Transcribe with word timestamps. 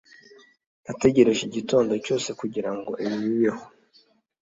nategereje 0.85 1.41
igitondo 1.49 1.93
cyose 2.05 2.29
kugirango 2.39 2.91
ibi 3.03 3.17
bibeho 3.23 3.63